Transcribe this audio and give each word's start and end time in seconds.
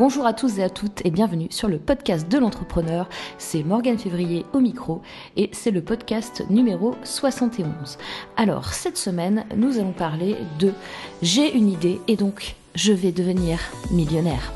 Bonjour 0.00 0.24
à 0.24 0.32
tous 0.32 0.58
et 0.58 0.62
à 0.62 0.70
toutes 0.70 1.04
et 1.04 1.10
bienvenue 1.10 1.48
sur 1.50 1.68
le 1.68 1.78
podcast 1.78 2.26
de 2.26 2.38
l'entrepreneur. 2.38 3.06
C'est 3.36 3.62
Morgane 3.62 3.98
Février 3.98 4.46
au 4.54 4.60
micro 4.60 5.02
et 5.36 5.50
c'est 5.52 5.70
le 5.70 5.82
podcast 5.82 6.42
numéro 6.48 6.94
71. 7.04 7.98
Alors, 8.38 8.72
cette 8.72 8.96
semaine, 8.96 9.44
nous 9.54 9.78
allons 9.78 9.92
parler 9.92 10.36
de 10.58 10.72
J'ai 11.20 11.54
une 11.54 11.68
idée 11.68 12.00
et 12.08 12.16
donc 12.16 12.56
je 12.74 12.94
vais 12.94 13.12
devenir 13.12 13.58
millionnaire. 13.90 14.54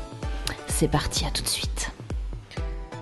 C'est 0.65 0.87
parti, 0.87 1.25
à 1.25 1.29
tout 1.29 1.43
de 1.43 1.47
suite. 1.47 1.91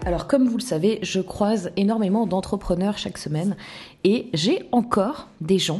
Alors 0.06 0.28
comme 0.28 0.46
vous 0.46 0.58
le 0.58 0.64
savez, 0.64 1.00
je 1.02 1.22
croise 1.22 1.72
énormément 1.78 2.28
d'entrepreneurs 2.28 2.98
chaque 2.98 3.20
semaine 3.20 3.56
et 4.04 4.28
j'ai 4.34 4.68
encore 4.74 5.30
des 5.40 5.60
gens 5.60 5.80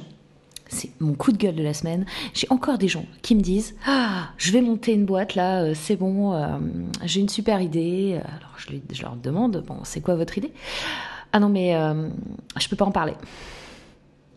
c'est 0.74 0.90
mon 1.00 1.14
coup 1.14 1.32
de 1.32 1.38
gueule 1.38 1.56
de 1.56 1.64
la 1.64 1.74
semaine. 1.74 2.06
J'ai 2.34 2.48
encore 2.50 2.78
des 2.78 2.88
gens 2.88 3.06
qui 3.22 3.36
me 3.36 3.42
disent 3.42 3.76
Ah, 3.86 4.30
je 4.38 4.52
vais 4.52 4.62
monter 4.62 4.94
une 4.94 5.06
boîte 5.06 5.36
là, 5.36 5.62
euh, 5.62 5.74
c'est 5.76 5.96
bon, 5.96 6.34
euh, 6.34 6.58
j'ai 7.04 7.22
une 7.22 7.30
super 7.30 7.62
idée. 7.62 8.20
Alors 8.26 8.56
je, 8.58 9.02
leur 9.02 9.16
demande 9.16 9.64
Bon, 9.66 9.78
c'est 9.84 10.02
quoi 10.02 10.16
votre 10.16 10.38
idée? 10.38 10.52
Ah 11.32 11.40
non, 11.40 11.50
mais 11.50 11.76
euh, 11.76 12.10
je 12.60 12.68
peux 12.68 12.76
pas 12.76 12.86
en 12.86 12.92
parler. 12.92 13.14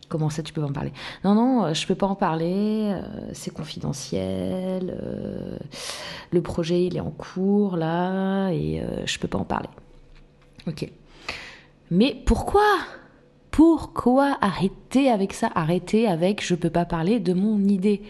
Comment 0.09 0.29
ça, 0.29 0.41
tu 0.41 0.53
peux 0.53 0.61
pas 0.61 0.67
en 0.67 0.73
parler? 0.73 0.93
Non, 1.25 1.35
non, 1.35 1.73
je 1.73 1.85
peux 1.85 1.95
pas 1.95 2.07
en 2.07 2.15
parler, 2.15 2.95
c'est 3.33 3.53
confidentiel, 3.53 4.97
le 6.31 6.41
projet 6.41 6.85
il 6.85 6.95
est 6.95 7.01
en 7.01 7.11
cours 7.11 7.75
là, 7.75 8.49
et 8.51 8.81
je 9.05 9.19
peux 9.19 9.27
pas 9.27 9.37
en 9.37 9.43
parler. 9.43 9.67
Ok. 10.65 10.89
Mais 11.91 12.15
pourquoi? 12.25 12.63
Pourquoi 13.57 14.37
arrêter 14.41 15.09
avec 15.09 15.33
ça? 15.33 15.49
Arrêter 15.55 16.07
avec 16.07 16.45
je 16.45 16.53
peux 16.53 16.69
pas 16.69 16.85
parler 16.85 17.19
de 17.19 17.33
mon 17.33 17.57
idée. 17.63 18.03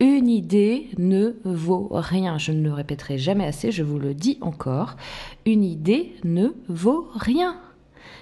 Une 0.00 0.30
idée 0.30 0.88
ne 0.96 1.34
vaut 1.44 1.88
rien. 1.90 2.38
Je 2.38 2.52
ne 2.52 2.62
le 2.62 2.72
répéterai 2.72 3.18
jamais 3.18 3.44
assez, 3.44 3.70
je 3.70 3.82
vous 3.82 3.98
le 3.98 4.14
dis 4.14 4.38
encore. 4.40 4.96
Une 5.44 5.62
idée 5.62 6.14
ne 6.24 6.54
vaut 6.70 7.06
rien. 7.14 7.60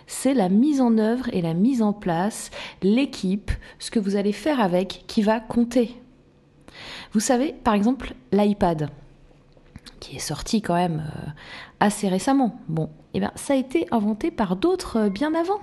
C'est 0.08 0.34
la 0.34 0.48
mise 0.48 0.80
en 0.80 0.98
œuvre 0.98 1.32
et 1.32 1.40
la 1.40 1.54
mise 1.54 1.82
en 1.82 1.92
place, 1.92 2.50
l'équipe, 2.82 3.52
ce 3.78 3.92
que 3.92 4.00
vous 4.00 4.16
allez 4.16 4.32
faire 4.32 4.58
avec 4.60 5.04
qui 5.06 5.22
va 5.22 5.38
compter. 5.38 5.94
Vous 7.12 7.20
savez, 7.20 7.52
par 7.52 7.74
exemple, 7.74 8.12
l'iPad, 8.32 8.90
qui 10.00 10.16
est 10.16 10.18
sorti 10.18 10.62
quand 10.62 10.74
même 10.74 11.04
euh, 11.14 11.30
assez 11.78 12.08
récemment. 12.08 12.58
Bon, 12.66 12.90
eh 13.14 13.20
bien, 13.20 13.30
ça 13.36 13.52
a 13.52 13.56
été 13.56 13.86
inventé 13.92 14.32
par 14.32 14.56
d'autres 14.56 14.96
euh, 14.96 15.08
bien 15.10 15.32
avant. 15.32 15.60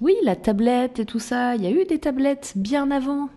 Oui, 0.00 0.14
la 0.22 0.34
tablette 0.36 0.98
et 0.98 1.04
tout 1.04 1.18
ça, 1.18 1.56
il 1.56 1.62
y 1.62 1.66
a 1.66 1.70
eu 1.70 1.84
des 1.84 1.98
tablettes 1.98 2.54
bien 2.56 2.90
avant. 2.90 3.28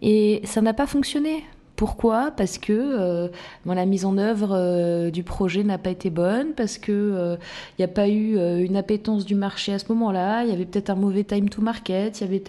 Et 0.00 0.40
ça 0.44 0.60
n'a 0.60 0.74
pas 0.74 0.86
fonctionné. 0.86 1.44
Pourquoi? 1.76 2.32
Parce 2.36 2.58
que 2.58 2.72
euh, 2.72 3.28
la 3.64 3.86
mise 3.86 4.04
en 4.04 4.18
œuvre 4.18 4.50
euh, 4.52 5.10
du 5.10 5.22
projet 5.22 5.64
n'a 5.64 5.78
pas 5.78 5.90
été 5.90 6.10
bonne, 6.10 6.54
parce 6.54 6.78
que 6.78 6.92
il 6.92 7.16
euh, 7.16 7.36
n'y 7.78 7.84
a 7.84 7.88
pas 7.88 8.08
eu 8.08 8.36
une 8.62 8.76
appétence 8.76 9.24
du 9.24 9.34
marché 9.34 9.72
à 9.72 9.78
ce 9.78 9.86
moment-là, 9.88 10.44
il 10.44 10.50
y 10.50 10.52
avait 10.52 10.64
peut-être 10.66 10.90
un 10.90 10.96
mauvais 10.96 11.24
time 11.24 11.48
to 11.48 11.62
market, 11.62 12.20
il 12.20 12.24
y 12.24 12.26
avait 12.26 12.44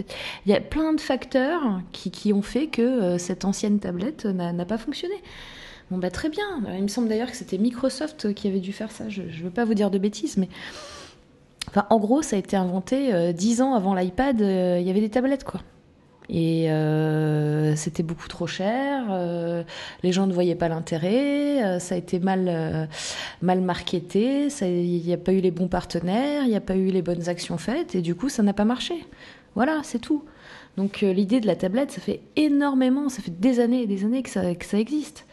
y 0.46 0.54
a 0.54 0.62
plein 0.62 0.94
de 0.94 1.02
facteurs 1.02 1.80
qui, 1.94 2.12
qui 2.12 2.34
ont 2.34 2.42
fait 2.42 2.68
que 2.68 3.18
cette 3.18 3.46
ancienne 3.46 3.80
tablette 3.80 4.26
n'a 4.26 4.66
pas 4.66 4.78
fonctionné. 4.78 5.16
Bon 5.90 5.98
bah 5.98 6.12
très 6.12 6.30
bien. 6.30 6.62
Il 6.76 6.84
me 6.84 6.88
semble 6.88 7.08
d'ailleurs 7.08 7.30
que 7.30 7.38
c'était 7.38 7.58
Microsoft 7.58 8.34
qui 8.34 8.48
avait 8.48 8.60
dû 8.60 8.74
faire 8.74 8.92
ça. 8.92 9.10
Je 9.10 9.22
ne 9.22 9.44
veux 9.44 9.50
pas 9.50 9.66
vous 9.66 9.74
dire 9.74 9.90
de 9.90 9.98
bêtises, 9.98 10.38
mais 10.38 10.50
en 11.90 11.98
gros, 11.98 12.22
ça 12.22 12.36
a 12.36 12.40
été 12.40 12.56
inventé 12.56 13.14
euh, 13.14 13.32
dix 13.32 13.62
ans 13.62 13.74
avant 13.74 13.94
l'iPad. 13.94 14.42
Euh, 14.42 14.78
il 14.80 14.88
y 14.88 14.90
avait 14.90 15.02
des 15.02 15.10
tablettes, 15.10 15.44
quoi. 15.44 15.62
Et 16.30 16.72
euh, 16.72 17.76
c'était 17.76 18.02
beaucoup 18.02 18.30
trop 18.30 18.48
cher. 18.48 19.04
les 20.04 20.12
gens 20.14 20.26
ne 20.26 20.34
voyaient 20.34 20.56
pas 20.56 20.70
l'intérêt. 20.70 21.80
ça 21.80 21.96
a 21.96 21.98
été 21.98 22.20
mal 22.20 22.88
mal 23.42 23.62
marketé. 23.62 24.48
Il 24.62 25.04
n'y 25.06 25.14
a 25.14 25.18
pas 25.18 25.34
eu 25.34 25.42
les 25.42 25.52
bons 25.52 25.68
partenaires. 25.68 26.44
Il 26.44 26.50
n'y 26.50 26.56
a 26.56 26.62
pas 26.62 26.76
eu 26.78 26.92
les 26.92 27.02
bonnes 27.02 27.28
actions 27.28 27.58
faites. 27.58 27.96
Et 27.96 28.02
du 28.02 28.16
coup, 28.16 28.30
ça 28.30 28.42
n'a 28.42 28.54
pas 28.54 28.64
marché. 28.64 29.06
Voilà, 29.56 29.82
c'est 29.84 30.00
tout. 30.00 30.24
Donc 30.78 31.02
l'idée 31.02 31.42
de 31.42 31.46
la 31.46 31.58
tablette, 31.58 31.92
ça 31.92 32.00
fait 32.00 32.22
énormément. 32.38 33.10
Ça 33.10 33.22
fait 33.22 33.38
des 33.38 33.60
années 33.60 33.82
et 33.82 33.88
des 33.88 34.06
années 34.06 34.24
que 34.24 34.30
ça, 34.30 34.80
existe. 34.80 35.26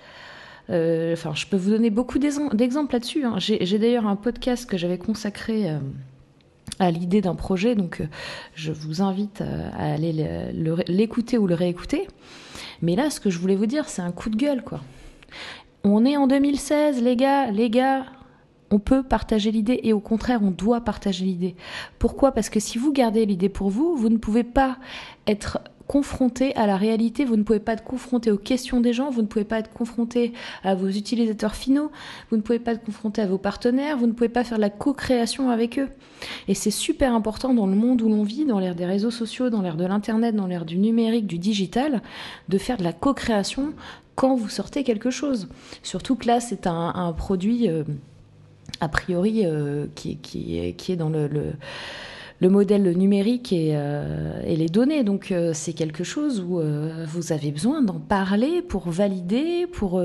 Je 0.69 1.47
peux 1.47 1.57
vous 1.57 1.71
donner 1.71 1.91
beaucoup 1.91 2.19
d'exemples 2.19 2.93
là-dessus. 2.93 3.25
Hein. 3.25 3.37
J'ai 3.39 3.79
d'ailleurs 3.79 4.09
un 4.09 4.17
podcast 4.17 4.69
que 4.69 4.77
j'avais 4.77 4.99
consacré 4.99 5.71
à 6.81 6.91
l'idée 6.91 7.21
d'un 7.21 7.37
projet. 7.37 7.77
Donc, 7.77 8.01
euh, 8.01 8.09
je 8.55 8.73
vous 8.73 9.03
invite 9.03 9.43
à 9.43 9.93
aller 9.93 10.13
l'écouter 10.89 11.39
ou 11.39 11.47
le 11.47 11.55
réécouter. 11.55 12.09
Mais 12.83 12.97
là, 12.97 13.11
ce 13.11 13.21
que 13.21 13.31
je 13.31 13.39
voulais 13.39 13.57
vous 13.57 13.67
dire, 13.67 13.89
c'est 13.89 14.03
un 14.03 14.11
coup 14.11 14.31
de 14.31 14.37
gueule, 14.37 14.63
quoi. 14.63 14.81
On 15.85 16.05
est 16.05 16.17
en 16.17 16.27
2016, 16.27 17.03
les 17.03 17.17
gars, 17.17 17.51
les 17.51 17.71
gars. 17.71 18.07
On 18.71 18.79
peut 18.79 19.03
partager 19.03 19.51
l'idée 19.51 19.81
et 19.83 19.93
au 19.93 20.01
contraire, 20.01 20.41
on 20.43 20.51
doit 20.51 20.81
partager 20.83 21.25
l'idée. 21.25 21.57
Pourquoi? 21.99 22.33
Parce 22.33 22.51
que 22.51 22.61
si 22.61 22.79
vous 22.79 22.93
gardez 22.93 23.27
l'idée 23.27 23.49
pour 23.49 23.69
vous, 23.69 23.97
vous 23.97 24.09
ne 24.09 24.17
pouvez 24.17 24.45
pas 24.45 24.79
être 25.27 25.59
confronté 25.91 26.55
à 26.55 26.69
la 26.69 26.77
réalité, 26.77 27.25
vous 27.25 27.37
ne 27.37 27.43
pouvez 27.43 27.59
pas 27.59 27.73
être 27.73 27.83
confronté 27.83 28.31
aux 28.31 28.37
questions 28.37 28.79
des 28.81 28.93
gens, 28.93 29.11
vous 29.11 29.23
ne 29.23 29.27
pouvez 29.27 29.45
pas 29.45 29.59
être 29.59 29.73
confronté 29.73 30.33
à 30.63 30.77
vos 30.77 30.87
utilisateurs 30.87 31.57
finaux, 31.57 31.91
vous 32.31 32.37
ne 32.37 32.43
pouvez 32.43 32.61
pas 32.61 32.75
être 32.75 32.85
confronté 32.85 33.21
à 33.21 33.27
vos 33.27 33.39
partenaires, 33.39 33.97
vous 33.97 34.07
ne 34.07 34.13
pouvez 34.13 34.29
pas 34.29 34.45
faire 34.45 34.59
la 34.59 34.71
co-création 34.71 35.51
avec 35.51 35.81
eux. 35.81 35.89
Et 36.47 36.55
c'est 36.55 36.71
super 36.71 37.13
important 37.13 37.55
dans 37.55 37.67
le 37.67 37.75
monde 37.75 38.03
où 38.03 38.09
l'on 38.09 38.23
vit, 38.23 38.45
dans 38.45 38.61
l'ère 38.61 38.77
des 38.77 38.87
réseaux 38.87 39.11
sociaux, 39.11 39.51
dans 39.51 39.63
l'ère 39.63 39.75
de 39.75 39.85
l'internet, 39.85 40.37
dans 40.37 40.47
l'ère 40.47 40.65
du 40.65 40.79
numérique, 40.79 41.27
du 41.27 41.39
digital, 41.39 42.03
de 42.49 42.57
faire 42.57 42.77
de 42.77 42.85
la 42.85 42.93
co-création 42.93 43.75
quand 44.15 44.37
vous 44.37 44.49
sortez 44.49 44.85
quelque 44.85 45.11
chose. 45.11 45.49
Surtout 45.83 46.15
que 46.15 46.29
là, 46.29 46.39
c'est 46.39 46.69
un, 46.69 47.13
produit 47.19 47.69
euh, 47.69 47.83
a 48.81 48.87
priori 48.87 49.45
euh, 49.45 49.87
qui, 49.97 50.57
est 50.57 50.97
dans 50.97 51.11
le 51.11 51.55
modèle 52.49 52.97
numérique 52.97 53.53
et, 53.53 53.73
euh, 53.75 54.43
les 54.43 54.69
données. 54.69 55.05
Donc 55.05 55.31
euh, 55.31 55.53
c'est 55.55 55.73
quelque 55.73 56.05
chose 56.05 56.41
où 56.41 56.59
euh, 56.59 57.05
vous 57.07 57.33
avez 57.33 57.51
besoin 57.51 57.83
d'en 57.83 58.01
parler 58.01 58.63
pour 58.63 58.89
valider, 58.89 59.67
pour... 59.67 60.03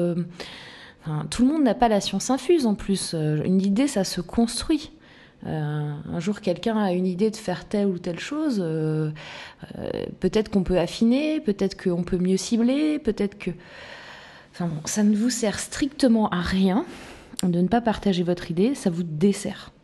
tout 1.30 1.42
le 1.44 1.48
monde 1.48 1.64
n'a 1.64 1.76
pas 1.76 1.88
la 1.88 2.02
science 2.02 2.30
infuse 2.30 2.66
en 2.66 2.76
plus. 2.76 3.14
Une 3.14 3.62
idée, 3.62 3.88
ça 3.88 4.04
se 4.04 4.22
construit. 4.22 4.92
un 5.46 6.20
jour, 6.20 6.42
quelqu'un 6.42 6.78
a 6.78 6.92
une 6.92 7.06
idée 7.06 7.32
de 7.32 7.36
faire 7.36 7.66
telle 7.66 7.88
ou 7.88 8.00
telle 8.00 8.20
chose. 8.20 8.58
peut-être 10.20 10.50
qu'on 10.50 10.64
peut 10.64 10.80
affiner, 10.80 11.40
peut-être 11.40 11.82
qu'on 11.82 12.04
peut 12.04 12.18
mieux 12.18 12.38
cibler, 12.38 13.00
peut-être 13.00 13.38
que... 13.38 13.52
Ça 14.86 15.04
ne 15.04 15.16
vous 15.16 15.30
sert 15.30 15.60
strictement 15.60 16.30
à 16.30 16.40
rien 16.40 16.86
de 17.44 17.60
ne 17.60 17.68
pas 17.68 17.82
partager 17.82 18.24
votre 18.24 18.50
idée, 18.52 18.74
ça 18.74 18.90
vous 18.90 19.04
dessert 19.04 19.75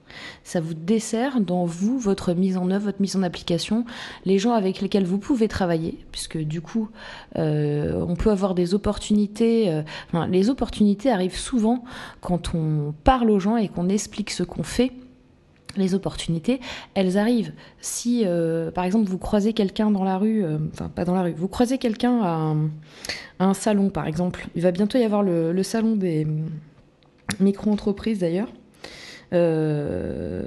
ça 0.43 0.59
vous 0.59 0.73
dessert 0.73 1.39
dans 1.41 1.65
vous, 1.65 1.99
votre 1.99 2.33
mise 2.33 2.57
en 2.57 2.69
œuvre, 2.71 2.85
votre 2.85 3.01
mise 3.01 3.15
en 3.15 3.23
application, 3.23 3.85
les 4.25 4.39
gens 4.39 4.53
avec 4.53 4.81
lesquels 4.81 5.05
vous 5.05 5.17
pouvez 5.17 5.47
travailler, 5.47 5.97
puisque 6.11 6.37
du 6.37 6.61
coup, 6.61 6.89
euh, 7.37 8.03
on 8.07 8.15
peut 8.15 8.31
avoir 8.31 8.55
des 8.55 8.73
opportunités. 8.73 9.69
Euh, 9.69 9.83
les 10.29 10.49
opportunités 10.49 11.11
arrivent 11.11 11.37
souvent 11.37 11.83
quand 12.21 12.53
on 12.55 12.93
parle 13.03 13.29
aux 13.29 13.39
gens 13.39 13.57
et 13.57 13.67
qu'on 13.67 13.89
explique 13.89 14.31
ce 14.31 14.43
qu'on 14.43 14.63
fait 14.63 14.91
les 15.77 15.95
opportunités, 15.95 16.59
elles 16.95 17.17
arrivent. 17.17 17.53
Si, 17.79 18.23
euh, 18.25 18.71
par 18.71 18.83
exemple, 18.83 19.09
vous 19.09 19.17
croisez 19.17 19.53
quelqu'un 19.53 19.89
dans 19.89 20.03
la 20.03 20.17
rue, 20.17 20.43
enfin 20.73 20.89
pas 20.89 21.05
dans 21.05 21.15
la 21.15 21.21
rue, 21.21 21.33
vous 21.33 21.47
croisez 21.47 21.77
quelqu'un 21.77 22.19
à, 22.21 22.55
un 23.39 23.53
salon, 23.53 23.89
par 23.89 24.05
exemple, 24.05 24.47
il 24.55 24.63
va 24.63 24.71
bientôt 24.71 24.97
y 24.97 25.03
avoir 25.03 25.23
le 25.23 25.63
salon 25.63 25.95
des 25.95 26.27
micro-entreprises 27.39 28.19
d'ailleurs. 28.19 28.49
Euh, 29.33 30.43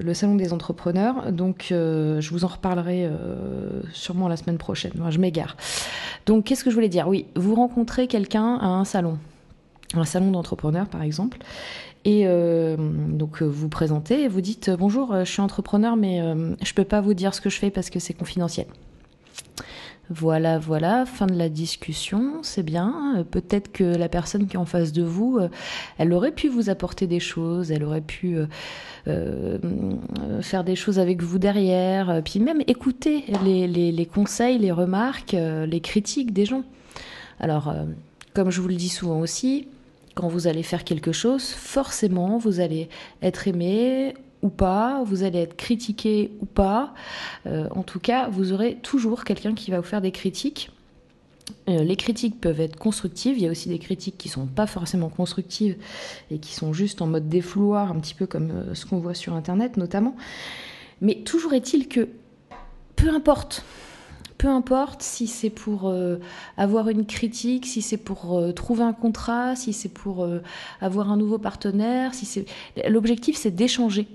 le 0.00 0.14
salon 0.14 0.36
des 0.36 0.52
entrepreneurs. 0.52 1.32
Donc, 1.32 1.68
euh, 1.70 2.20
je 2.20 2.30
vous 2.30 2.44
en 2.44 2.48
reparlerai 2.48 3.06
euh, 3.06 3.82
sûrement 3.92 4.28
la 4.28 4.36
semaine 4.36 4.58
prochaine. 4.58 4.92
je 5.10 5.18
m'égare. 5.18 5.56
Donc, 6.26 6.44
qu'est-ce 6.44 6.62
que 6.62 6.70
je 6.70 6.74
voulais 6.74 6.88
dire? 6.88 7.08
Oui, 7.08 7.26
vous 7.34 7.54
rencontrez 7.54 8.06
quelqu'un 8.06 8.56
à 8.56 8.66
un 8.66 8.84
salon, 8.84 9.18
un 9.94 10.04
salon 10.04 10.30
d'entrepreneurs 10.30 10.86
par 10.86 11.02
exemple, 11.02 11.38
et 12.04 12.26
donc 12.76 13.42
vous 13.42 13.68
présentez 13.70 14.24
et 14.24 14.28
vous 14.28 14.42
dites 14.42 14.70
bonjour, 14.70 15.14
je 15.20 15.30
suis 15.30 15.40
entrepreneur, 15.40 15.96
mais 15.96 16.20
je 16.62 16.74
peux 16.74 16.84
pas 16.84 17.00
vous 17.00 17.14
dire 17.14 17.34
ce 17.34 17.40
que 17.40 17.48
je 17.48 17.58
fais 17.58 17.70
parce 17.70 17.88
que 17.88 17.98
c'est 17.98 18.12
confidentiel. 18.12 18.66
Voilà, 20.10 20.58
voilà, 20.58 21.06
fin 21.06 21.26
de 21.26 21.34
la 21.34 21.48
discussion, 21.48 22.42
c'est 22.42 22.62
bien. 22.62 23.16
Euh, 23.16 23.24
peut-être 23.24 23.72
que 23.72 23.84
la 23.84 24.10
personne 24.10 24.46
qui 24.46 24.56
est 24.56 24.58
en 24.58 24.66
face 24.66 24.92
de 24.92 25.02
vous, 25.02 25.38
euh, 25.38 25.48
elle 25.96 26.12
aurait 26.12 26.32
pu 26.32 26.48
vous 26.48 26.68
apporter 26.68 27.06
des 27.06 27.20
choses, 27.20 27.72
elle 27.72 27.84
aurait 27.84 28.02
pu 28.02 28.36
euh, 29.08 29.58
faire 30.42 30.62
des 30.62 30.76
choses 30.76 30.98
avec 30.98 31.22
vous 31.22 31.38
derrière, 31.38 32.20
puis 32.22 32.38
même 32.38 32.60
écouter 32.66 33.24
les, 33.44 34.06
conseils, 34.12 34.58
les 34.58 34.72
remarques, 34.72 35.32
les 35.32 35.80
critiques 35.80 36.32
des 36.34 36.44
gens. 36.44 36.64
Alors, 37.40 37.74
comme 38.34 38.50
je 38.50 38.60
vous 38.60 38.68
le 38.68 38.76
dis 38.76 38.88
souvent 38.90 39.20
aussi, 39.20 39.68
quand 40.14 40.28
vous 40.28 40.46
allez 40.46 40.62
faire 40.62 40.84
quelque 40.84 41.12
chose, 41.12 41.48
forcément, 41.48 42.38
vous 42.38 42.60
allez 42.60 42.88
être 43.22 43.48
aimé 43.48 44.14
ou 44.44 44.50
pas, 44.50 45.02
vous 45.04 45.24
allez 45.24 45.40
être 45.40 45.56
critiqué 45.56 46.30
ou 46.40 46.46
pas. 46.46 46.94
Euh, 47.46 47.68
en 47.70 47.82
tout 47.82 47.98
cas, 47.98 48.28
vous 48.28 48.52
aurez 48.52 48.76
toujours 48.76 49.24
quelqu'un 49.24 49.54
qui 49.54 49.70
va 49.70 49.80
vous 49.80 49.86
faire 49.86 50.00
des 50.00 50.12
critiques. 50.12 50.70
les 51.66 51.96
critiques 51.96 52.40
peuvent 52.40 52.60
être 52.60 52.76
constructives, 52.76 53.36
il 53.36 53.42
y 53.42 53.46
a 53.46 53.50
aussi 53.50 53.68
des 53.68 53.78
critiques 53.78 54.16
qui 54.16 54.28
sont 54.28 54.46
pas 54.46 54.66
forcément 54.66 55.08
constructives 55.08 55.76
et 56.30 56.38
qui 56.38 56.54
sont 56.54 56.72
juste 56.72 57.02
en 57.02 57.06
mode 57.06 57.28
défouloir, 57.28 57.90
un 57.90 57.98
petit 58.00 58.14
peu 58.14 58.26
comme 58.26 58.74
ce 58.74 58.86
qu'on 58.86 58.98
voit 58.98 59.14
sur 59.14 59.34
Internet 59.34 59.76
notamment. 59.76 60.14
Mais 61.00 61.16
toujours 61.16 61.52
est-il 61.52 61.88
que, 61.88 62.08
peu 62.96 63.10
importe 63.10 63.64
peu 64.38 64.48
importe 64.48 65.02
si 65.02 65.26
c'est 65.26 65.50
pour 65.50 65.88
euh, 65.88 66.16
avoir 66.56 66.88
une 66.88 67.06
critique, 67.06 67.66
si 67.66 67.82
c'est 67.82 67.96
pour 67.96 68.38
euh, 68.38 68.52
trouver 68.52 68.82
un 68.82 68.92
contrat, 68.92 69.56
si 69.56 69.72
c'est 69.72 69.88
pour 69.88 70.24
euh, 70.24 70.42
avoir 70.80 71.10
un 71.10 71.16
nouveau 71.16 71.38
partenaire, 71.38 72.14
si 72.14 72.26
c'est 72.26 72.46
l'objectif 72.88 73.36
c'est 73.36 73.50
d'échanger. 73.50 74.06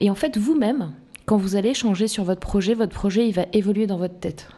Et 0.00 0.10
en 0.10 0.14
fait 0.14 0.36
vous-même, 0.36 0.92
quand 1.26 1.36
vous 1.36 1.56
allez 1.56 1.70
échanger 1.70 2.08
sur 2.08 2.24
votre 2.24 2.40
projet, 2.40 2.74
votre 2.74 2.94
projet 2.94 3.28
il 3.28 3.32
va 3.32 3.46
évoluer 3.52 3.86
dans 3.86 3.98
votre 3.98 4.18
tête. 4.18 4.48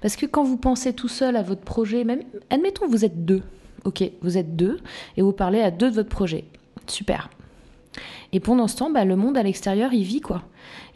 Parce 0.00 0.16
que 0.16 0.26
quand 0.26 0.44
vous 0.44 0.56
pensez 0.56 0.92
tout 0.92 1.08
seul 1.08 1.36
à 1.36 1.42
votre 1.42 1.62
projet, 1.62 2.04
même 2.04 2.22
admettons 2.50 2.86
vous 2.86 3.04
êtes 3.04 3.24
deux, 3.24 3.42
ok, 3.84 4.04
vous 4.22 4.38
êtes 4.38 4.56
deux 4.56 4.78
et 5.16 5.22
vous 5.22 5.32
parlez 5.32 5.60
à 5.60 5.70
deux 5.70 5.90
de 5.90 5.96
votre 5.96 6.10
projet, 6.10 6.44
super. 6.86 7.28
Et 8.34 8.40
pendant 8.40 8.66
ce 8.66 8.76
temps, 8.76 8.90
bah, 8.90 9.04
le 9.04 9.14
monde 9.14 9.38
à 9.38 9.44
l'extérieur, 9.44 9.92
il 9.92 10.02
vit 10.02 10.20
quoi. 10.20 10.42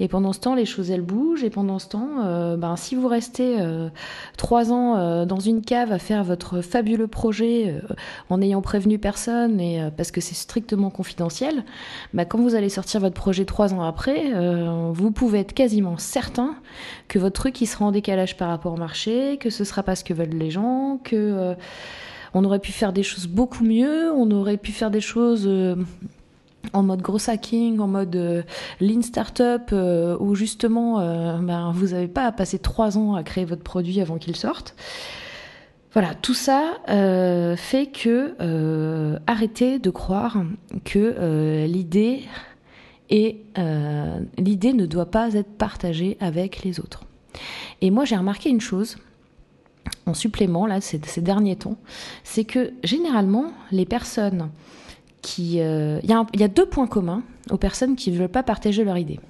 Et 0.00 0.08
pendant 0.08 0.32
ce 0.32 0.40
temps, 0.40 0.56
les 0.56 0.64
choses, 0.64 0.90
elles 0.90 1.02
bougent. 1.02 1.44
Et 1.44 1.50
pendant 1.50 1.79
ce 1.79 1.87
temps, 1.87 2.56
ben, 2.56 2.75
si 2.75 2.96
vous 2.96 3.06
restez 3.06 3.61
euh, 3.61 3.90
trois 4.37 4.73
ans 4.73 4.96
euh, 4.96 5.25
dans 5.25 5.38
une 5.38 5.62
cave 5.62 5.93
à 5.93 6.00
faire 6.00 6.25
votre 6.25 6.62
fabuleux 6.62 7.06
projet 7.06 7.81
en 8.29 8.38
n'ayant 8.38 8.61
prévenu 8.61 8.99
personne 8.99 9.61
et 9.61 9.81
parce 9.96 10.11
que 10.11 10.20
c'est 10.20 10.35
strictement 10.35 10.90
confidentiel, 10.90 11.64
bah, 12.12 12.25
quand 12.25 12.38
vous 12.38 12.56
allez 12.56 12.69
sortir 12.69 13.00
votre 13.00 13.14
projet 13.14 13.44
trois 13.44 13.73
ans 13.73 13.82
après, 13.82 14.32
vous 14.93 15.12
pouvez 15.12 15.38
être 15.38 15.52
quasiment 15.52 15.96
certain 15.96 16.56
que 17.06 17.20
votre 17.20 17.40
truc, 17.40 17.61
il 17.61 17.67
sera 17.67 17.85
en 17.85 17.93
décalage 17.93 18.37
par 18.37 18.49
rapport 18.49 18.73
au 18.73 18.76
marché, 18.76 19.38
que 19.38 19.50
ce 19.50 19.62
sera 19.62 19.85
pas 19.85 19.94
ce 19.94 20.02
que 20.02 20.12
veulent 20.12 20.31
les 20.31 20.50
gens, 20.50 20.99
que 21.05 21.55
on 22.35 22.44
aurait 22.44 22.58
pu 22.58 22.73
faire 22.73 22.93
des 22.93 23.05
choses 23.05 23.29
beaucoup 23.29 23.64
mieux, 23.64 24.12
on 24.12 24.29
aurait 24.32 24.56
pu 24.56 24.73
faire 24.73 24.90
des 24.90 25.00
choses 25.00 25.49
en 26.73 26.83
mode 26.83 27.01
gros 27.01 27.31
hacking, 27.31 27.81
en 27.81 27.87
mode 27.87 28.17
euh, 28.17 28.43
lean 28.81 29.03
startup, 29.03 29.71
euh, 29.73 30.17
où 30.21 30.35
justement 30.35 31.01
euh, 31.01 31.39
ben, 31.39 31.73
vous 31.73 31.89
n'avez 31.89 32.09
pas 32.09 32.25
à 32.25 32.33
passer 32.33 32.59
trois 32.59 32.99
ans 32.99 33.15
à 33.15 33.23
créer 33.23 33.45
votre 33.45 33.63
produit 33.63 34.01
avant 34.01 34.19
qu'il 34.19 34.37
sorte. 34.37 34.75
Voilà, 35.95 36.15
tout 36.15 36.35
ça 36.35 36.75
fait 36.87 37.87
que 37.87 38.35
arrêtez 39.27 39.79
de 39.79 39.89
croire 39.89 40.45
que 40.85 41.65
l'idée 41.65 42.25
et 43.09 43.43
l'idée 44.37 44.75
ne 44.75 44.85
doit 44.85 45.11
pas 45.11 45.33
être 45.33 45.51
partagée 45.57 46.19
avec 46.21 46.63
les 46.63 46.79
autres. 46.79 47.05
Et 47.81 47.91
moi 47.91 48.05
j'ai 48.05 48.17
remarqué 48.17 48.51
une 48.51 48.61
chose 48.61 48.99
en 50.05 50.13
supplément 50.13 50.67
là 50.67 50.83
ces 50.83 51.23
derniers 51.23 51.57
temps, 51.57 51.79
c'est 52.23 52.45
que 52.45 52.75
généralement 52.85 53.53
les 53.73 53.87
personnes 53.87 54.51
euh, 55.41 56.00
il 56.03 56.41
y, 56.41 56.43
a 56.43 56.49
deux 56.49 56.67
points 56.67 56.87
communs 56.87 57.23
aux 57.50 57.56
personnes 57.56 57.97
qui 57.97 58.11
ne 58.11 58.17
veulent 58.17 58.29
pas 58.29 58.43
partager 58.43 58.85
leur 58.85 58.99
idée. 58.99 59.20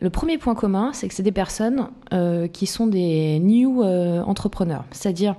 Le 0.00 0.10
premier 0.10 0.36
point 0.36 0.54
commun, 0.54 0.90
c'est 0.92 1.06
que 1.06 1.14
c'est 1.14 1.22
des 1.22 1.32
personnes 1.32 1.88
euh, 2.12 2.48
qui 2.48 2.66
sont 2.66 2.88
des 2.88 3.38
new 3.38 3.82
euh, 3.82 4.20
entrepreneurs, 4.22 4.84
c'est-à-dire 4.90 5.36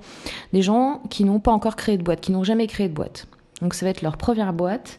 des 0.54 0.62
gens 0.62 1.02
qui 1.10 1.26
n'ont 1.26 1.40
pas 1.40 1.52
encore 1.52 1.76
créé 1.76 1.98
de 1.98 2.04
boîte, 2.04 2.22
qui 2.22 2.32
n'ont 2.32 2.44
jamais 2.44 2.68
créé 2.68 2.88
de 2.88 2.94
boîte. 2.94 3.28
Donc 3.62 3.74
ça 3.74 3.86
va 3.86 3.90
être 3.90 4.02
leur 4.02 4.18
première 4.18 4.54
boîte, 4.54 4.98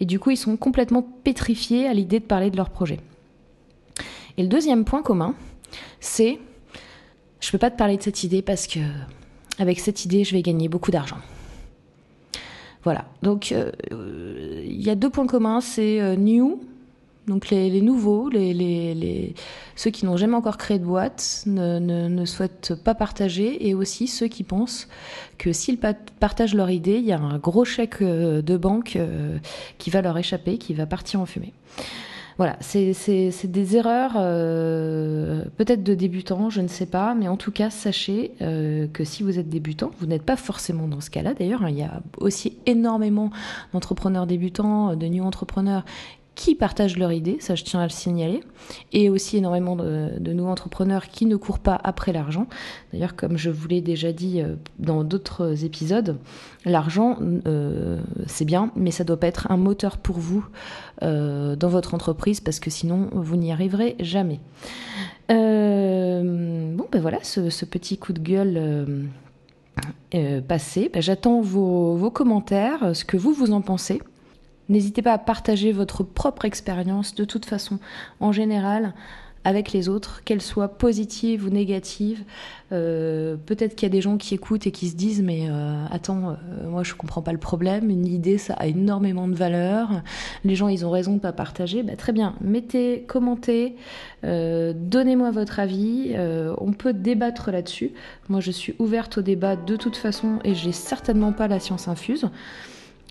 et 0.00 0.04
du 0.04 0.18
coup 0.18 0.30
ils 0.30 0.36
sont 0.36 0.56
complètement 0.56 1.06
pétrifiés 1.22 1.86
à 1.86 1.94
l'idée 1.94 2.18
de 2.18 2.24
parler 2.24 2.50
de 2.50 2.56
leur 2.56 2.70
projet. 2.70 2.98
Et 4.36 4.42
le 4.42 4.48
deuxième 4.48 4.84
point 4.84 5.02
commun, 5.02 5.34
c'est 6.00 6.40
je 7.40 7.48
ne 7.48 7.52
peux 7.52 7.58
pas 7.58 7.70
te 7.70 7.76
parler 7.76 7.96
de 7.96 8.02
cette 8.02 8.24
idée 8.24 8.42
parce 8.42 8.66
que 8.66 8.80
avec 9.58 9.78
cette 9.78 10.04
idée 10.04 10.24
je 10.24 10.32
vais 10.32 10.42
gagner 10.42 10.68
beaucoup 10.68 10.90
d'argent. 10.90 11.18
Voilà. 12.84 13.06
Donc, 13.22 13.52
euh, 13.52 13.72
il 14.64 14.80
y 14.80 14.90
a 14.90 14.94
deux 14.94 15.10
points 15.10 15.26
communs. 15.26 15.60
C'est 15.60 16.00
euh, 16.00 16.16
new, 16.16 16.60
donc 17.26 17.48
les, 17.48 17.80
nouveaux, 17.80 18.30
ceux 18.30 19.90
qui 19.90 20.04
n'ont 20.04 20.18
jamais 20.18 20.36
encore 20.36 20.58
créé 20.58 20.78
de 20.78 20.84
boîte, 20.84 21.44
ne, 21.46 22.24
souhaitent 22.26 22.74
pas 22.74 22.94
partager, 22.94 23.66
et 23.66 23.74
aussi 23.74 24.06
ceux 24.06 24.28
qui 24.28 24.44
pensent 24.44 24.88
que 25.38 25.52
s'ils 25.52 25.78
partagent 25.78 26.54
leur 26.54 26.70
idée, 26.70 26.98
il 26.98 27.04
y 27.04 27.12
a 27.12 27.18
un 27.18 27.38
gros 27.38 27.64
chèque 27.64 28.02
euh, 28.02 28.42
de 28.42 28.56
banque 28.56 28.98
qui 29.78 29.90
va 29.90 30.02
leur 30.02 30.16
échapper, 30.18 30.58
qui 30.58 30.74
va 30.74 30.86
partir 30.86 31.20
en 31.20 31.26
fumée. 31.26 31.54
Voilà, 32.36 32.56
c'est 32.60 32.92
des 33.44 33.76
erreurs 33.76 34.14
euh, 34.16 35.44
peut-être 35.56 35.84
de 35.84 35.94
débutants, 35.94 36.50
je 36.50 36.60
ne 36.60 36.68
sais 36.68 36.86
pas, 36.86 37.14
mais 37.14 37.28
en 37.28 37.36
tout 37.36 37.52
cas, 37.52 37.70
sachez 37.70 38.32
euh, 38.42 38.88
que 38.92 39.04
si 39.04 39.22
vous 39.22 39.38
êtes 39.38 39.48
débutant, 39.48 39.92
vous 40.00 40.06
n'êtes 40.06 40.24
pas 40.24 40.36
forcément 40.36 40.88
dans 40.88 41.00
ce 41.00 41.10
cas-là. 41.10 41.34
D'ailleurs, 41.34 41.62
hein, 41.62 41.70
il 41.70 41.78
y 41.78 41.82
a 41.82 42.02
aussi 42.18 42.58
énormément 42.66 43.30
d'entrepreneurs 43.72 44.26
débutants, 44.26 44.96
de 44.96 45.06
new 45.06 45.22
entrepreneurs 45.22 45.84
qui 46.34 46.54
partagent 46.54 46.96
leur 46.96 47.12
idée, 47.12 47.36
ça 47.40 47.54
je 47.54 47.64
tiens 47.64 47.80
à 47.80 47.84
le 47.84 47.90
signaler, 47.90 48.40
et 48.92 49.08
aussi 49.08 49.36
énormément 49.36 49.76
de, 49.76 50.32
nouveaux 50.32 50.50
entrepreneurs 50.50 51.08
qui 51.08 51.26
ne 51.26 51.36
courent 51.36 51.58
pas 51.58 51.80
après 51.84 52.12
l'argent. 52.12 52.46
D'ailleurs, 52.92 53.14
comme 53.14 53.36
je 53.36 53.50
vous 53.50 53.68
l'ai 53.68 53.80
déjà 53.80 54.12
dit 54.12 54.40
euh, 54.40 54.56
dans 54.78 55.04
d'autres 55.04 55.64
épisodes, 55.64 56.16
l'argent, 56.64 57.18
euh, 57.46 58.00
c'est 58.26 58.44
bien, 58.44 58.72
mais 58.74 58.90
ça 58.90 59.04
doit 59.04 59.18
pas 59.18 59.28
être 59.28 59.50
un 59.50 59.56
moteur 59.56 59.96
pour 59.96 60.18
vous 60.18 60.44
euh, 61.02 61.54
dans 61.56 61.68
votre 61.68 61.94
entreprise, 61.94 62.40
parce 62.40 62.58
que 62.58 62.70
sinon, 62.70 63.08
vous 63.12 63.36
n'y 63.36 63.52
arriverez 63.52 63.96
jamais. 64.00 64.40
bon, 65.28 66.86
ben 66.90 67.00
voilà, 67.00 67.18
ce, 67.22 67.64
petit 67.64 67.96
coup 67.96 68.12
de 68.12 68.20
gueule 68.20 69.08
passé. 70.48 70.90
Ben, 70.92 71.00
j'attends 71.00 71.40
vos, 71.40 71.96
vos 71.96 72.10
commentaires, 72.10 72.94
ce 72.94 73.04
que 73.04 73.16
vous, 73.16 73.32
vous 73.32 73.52
en 73.52 73.60
pensez. 73.60 74.00
N'hésitez 74.68 75.02
pas 75.02 75.12
à 75.12 75.18
partager 75.18 75.72
votre 75.72 76.02
propre 76.02 76.44
expérience 76.44 77.14
de 77.14 77.24
toute 77.24 77.44
façon, 77.44 77.78
en 78.20 78.32
général, 78.32 78.94
avec 79.44 79.72
les 79.72 79.90
autres, 79.90 80.22
qu'elle 80.24 80.40
soit 80.40 80.68
positive 80.68 81.44
ou 81.44 81.50
négative. 81.50 82.24
Euh, 82.72 83.36
peut-être 83.36 83.76
qu'il 83.76 83.86
y 83.86 83.90
a 83.90 83.92
des 83.92 84.00
gens 84.00 84.16
qui 84.16 84.34
écoutent 84.34 84.66
et 84.66 84.70
qui 84.70 84.88
se 84.88 84.96
disent 84.96 85.22
mais 85.22 85.48
euh, 85.50 85.84
attends, 85.90 86.30
euh, 86.30 86.68
moi 86.68 86.82
je 86.82 86.94
comprends 86.94 87.20
pas 87.20 87.32
le 87.32 87.38
problème, 87.38 87.90
une 87.90 88.06
idée 88.06 88.38
ça 88.38 88.54
a 88.54 88.66
énormément 88.66 89.28
de 89.28 89.34
valeur, 89.34 90.02
les 90.44 90.54
gens 90.54 90.68
ils 90.68 90.86
ont 90.86 90.90
raison 90.90 91.14
de 91.14 91.20
pas 91.20 91.32
partager. 91.32 91.82
Bah, 91.82 91.94
très 91.96 92.12
bien, 92.12 92.34
mettez, 92.40 93.04
commentez, 93.06 93.76
donnez-moi 94.22 95.30
votre 95.30 95.60
avis, 95.60 96.14
on 96.58 96.72
peut 96.72 96.94
débattre 96.94 97.50
là-dessus. 97.50 97.92
Moi 98.30 98.40
je 98.40 98.50
suis 98.50 98.74
ouverte 98.78 99.18
au 99.18 99.22
débat 99.22 99.56
de 99.56 99.76
toute 99.76 99.96
façon 99.96 100.38
et 100.42 100.54
j'ai 100.54 100.72
certainement 100.72 101.32
pas 101.32 101.48
la 101.48 101.60
science 101.60 101.86
infuse. 101.86 102.26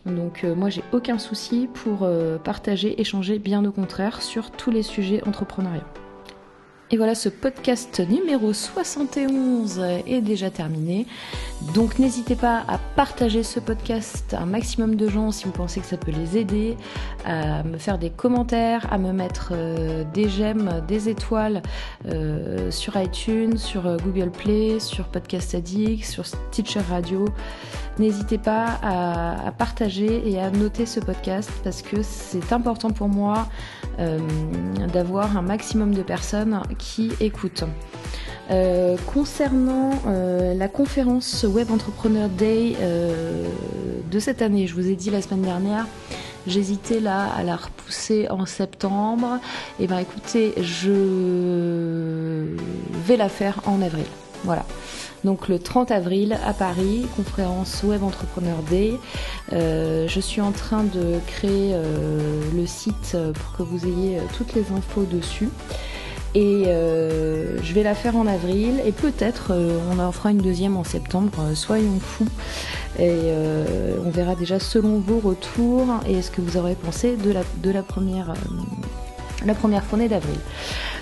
Donc 0.06 0.44
euh, 0.44 0.54
moi 0.54 0.70
j'ai 0.70 0.84
aucun 0.92 1.18
souci 1.18 1.70
pour 1.74 2.04
euh, 2.04 2.38
partager, 2.38 3.00
échanger, 3.00 3.40
bien 3.40 3.64
au 3.66 3.72
contraire, 3.72 4.22
sur 4.22 4.52
tous 4.52 4.72
les 4.72 4.84
sujets 4.84 5.26
entrepreneuriaux. 5.26 5.82
Et 6.92 6.98
voilà, 6.98 7.16
ce 7.16 7.30
podcast 7.30 8.00
numéro 8.08 8.54
71 8.54 9.80
est 10.06 10.22
déjà 10.22 10.52
terminé. 10.52 11.08
Donc 11.74 11.98
n'hésitez 11.98 12.36
pas 12.36 12.64
à 12.68 12.78
partager 12.96 13.42
ce 13.42 13.60
podcast 13.60 14.34
à 14.34 14.42
un 14.42 14.46
maximum 14.46 14.96
de 14.96 15.08
gens 15.08 15.32
si 15.32 15.46
vous 15.46 15.52
pensez 15.52 15.80
que 15.80 15.88
ça 15.88 15.98
peut 15.98 16.12
les 16.12 16.38
aider, 16.38 16.78
à 17.26 17.64
me 17.64 17.78
faire 17.78 17.98
des 17.98 18.10
commentaires, 18.12 18.86
à 18.92 18.98
me 18.98 19.12
mettre 19.12 19.54
euh, 19.54 20.04
des 20.14 20.30
j'aime, 20.30 20.84
des 20.88 21.10
étoiles 21.10 21.62
sur 22.70 22.96
iTunes, 22.98 23.58
sur 23.58 23.84
Google 23.98 24.30
Play, 24.30 24.80
sur 24.80 25.06
Podcast 25.06 25.56
Addict, 25.56 26.06
sur 26.06 26.26
Stitcher 26.26 26.82
Radio. 26.90 27.26
N'hésitez 28.00 28.40
pas 28.40 28.80
à, 28.82 29.52
partager 29.52 30.28
et 30.28 30.40
à 30.40 30.50
noter 30.50 30.88
ce 30.88 31.00
podcast 31.00 31.52
parce 31.64 31.84
que 31.84 32.02
c'est 32.02 32.52
important 32.52 32.90
pour 32.90 33.08
moi 33.08 33.48
euh, 34.00 34.18
d'avoir 34.92 35.38
un 35.38 35.44
maximum 35.44 35.94
de 35.94 36.02
personnes 36.02 36.60
qui 36.78 37.12
écoutent. 37.20 37.64
Euh, 38.52 38.98
concernant 39.14 39.92
euh, 40.06 40.54
la 40.54 40.68
conférence 40.68 41.46
Web 41.48 41.72
Entrepreneur 41.72 42.28
Day 42.30 42.76
de 44.12 44.20
cette 44.20 44.42
année, 44.42 44.68
je 44.68 44.76
vous 44.76 44.90
ai 44.90 44.96
dit 44.96 45.10
la 45.10 45.22
semaine 45.22 45.42
dernière, 45.42 45.88
j'hésitais 46.46 47.00
là 47.00 47.28
à 47.36 47.44
la 47.44 47.56
repousser 47.56 48.28
en 48.30 48.46
septembre. 48.46 49.40
Et 49.80 49.84
eh 49.84 49.88
bien 49.88 50.00
écoutez, 50.00 50.54
je 50.62 50.92
vais 53.06 53.18
la 53.18 53.30
faire 53.30 53.62
en 53.66 53.82
avril. 53.82 54.06
Voilà. 54.44 54.66
Donc 55.24 55.48
le 55.48 55.58
30 55.58 55.92
avril 55.92 56.38
à 56.46 56.54
Paris, 56.54 57.06
conférence 57.16 57.82
Web 57.84 58.04
Entrepreneur 58.04 58.58
Day. 58.70 58.94
Euh, 59.54 60.08
je 60.08 60.20
suis 60.20 60.42
en 60.42 60.52
train 60.52 60.84
de 60.84 61.20
créer 61.28 61.72
euh, 61.74 62.42
le 62.54 62.66
site 62.66 63.16
pour 63.34 63.58
que 63.58 63.64
vous 63.64 63.86
ayez 63.86 64.18
euh, 64.18 64.22
toutes 64.38 64.54
les 64.54 64.72
infos 64.76 65.04
dessus. 65.04 65.50
Et 66.36 66.66
je 66.66 67.74
vais 67.74 67.84
la 67.84 67.94
faire 67.94 68.16
en 68.16 68.26
avril 68.26 68.82
et 68.86 68.92
peut-être 68.92 69.54
on 69.92 70.00
en 70.00 70.12
fera 70.12 70.32
une 70.32 70.40
deuxième 70.40 70.78
en 70.78 70.84
septembre, 70.84 71.32
soyons 71.54 72.00
fous. 72.00 72.28
Et 72.98 73.32
on 74.04 74.10
verra 74.10 74.34
déjà 74.34 74.60
selon 74.60 75.00
vos 75.00 75.20
retours 75.20 75.88
et 76.08 76.22
ce 76.24 76.32
que 76.32 76.42
vous 76.42 76.58
aurez 76.58 76.76
pensé 76.76 77.18
de 77.18 77.32
la, 77.32 77.42
de 77.62 77.70
la 77.70 77.84
première 77.84 78.34
la 79.46 79.54
première 79.54 79.84
fournée 79.84 80.08
d'avril. 80.08 80.38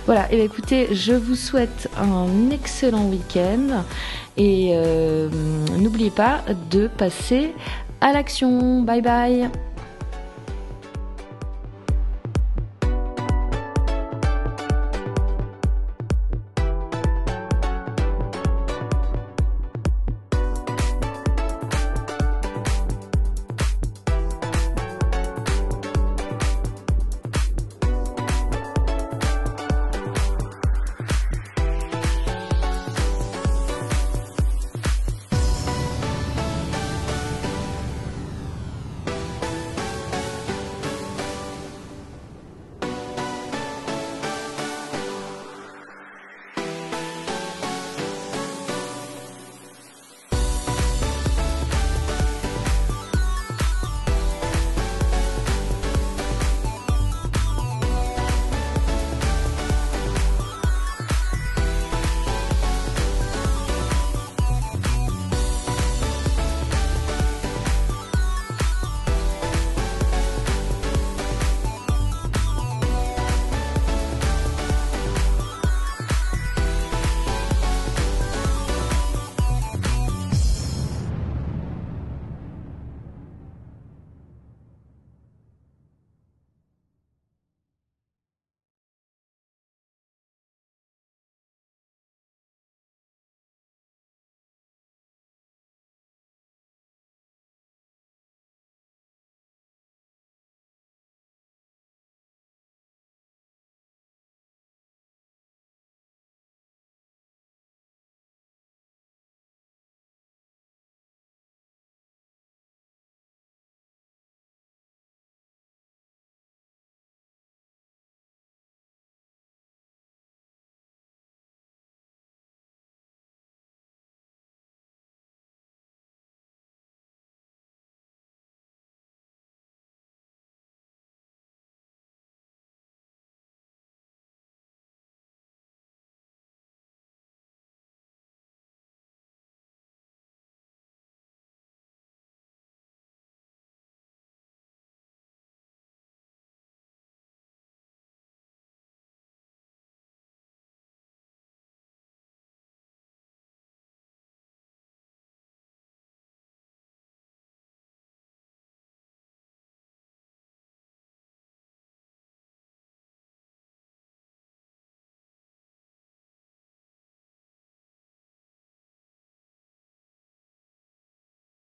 Voilà, 0.06 0.30
et 0.32 0.36
bien 0.36 0.44
écoutez, 0.44 0.94
je 0.94 1.12
vous 1.12 1.36
souhaite 1.36 1.88
un 1.96 2.50
excellent 2.50 3.04
week-end 3.04 3.84
et 4.36 4.72
euh, 4.74 5.28
n'oubliez 5.78 6.10
pas 6.10 6.40
de 6.70 6.88
passer 6.88 7.54
à 8.00 8.12
l'action. 8.12 8.82
Bye 8.82 9.02
bye 9.02 9.50